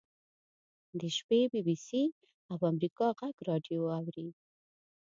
د 0.99 1.01
شپې 1.17 1.39
بي 1.51 1.61
بي 1.67 1.75
سي 1.85 2.03
او 2.51 2.57
امریکا 2.71 3.07
غږ 3.19 3.35
راډیو 3.49 3.81
اوري. 3.97 4.27